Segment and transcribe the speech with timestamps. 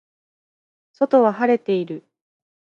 [0.93, 2.03] 外は晴れている